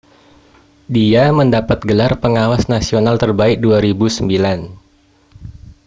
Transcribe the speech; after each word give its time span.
dia 0.95 1.23
mendapat 1.39 1.79
gelar 1.89 2.13
pengawas 2.23 2.63
nasional 2.73 3.15
terbaik 3.21 3.61
2009 3.61 4.73